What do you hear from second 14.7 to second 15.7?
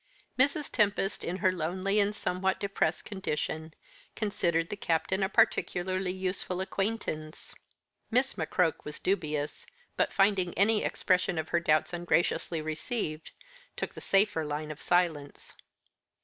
of silence.